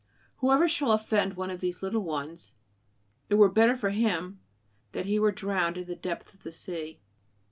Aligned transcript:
"Whoever 0.37 0.67
shall 0.67 0.91
offend 0.93 1.35
one 1.35 1.51
of 1.51 1.59
these 1.59 1.83
little 1.83 2.01
ones, 2.01 2.55
it 3.29 3.35
were 3.35 3.51
better 3.51 3.77
for 3.77 3.91
him... 3.91 4.39
that 4.93 5.05
he 5.05 5.19
were 5.19 5.31
drowned 5.31 5.77
in 5.77 5.85
the 5.85 5.95
depth 5.95 6.33
of 6.33 6.41
the 6.41 6.51
sea." 6.51 6.99